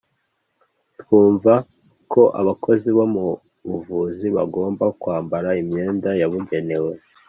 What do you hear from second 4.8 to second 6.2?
kwambara imyenda